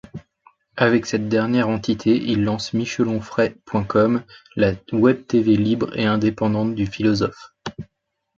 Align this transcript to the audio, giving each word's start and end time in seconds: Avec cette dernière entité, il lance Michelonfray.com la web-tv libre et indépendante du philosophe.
Avec 0.77 1.05
cette 1.05 1.29
dernière 1.29 1.69
entité, 1.69 2.15
il 2.17 2.43
lance 2.43 2.73
Michelonfray.com 2.73 4.23
la 4.55 4.73
web-tv 4.93 5.55
libre 5.55 5.95
et 5.95 6.05
indépendante 6.07 6.73
du 6.73 6.87
philosophe. 6.87 7.53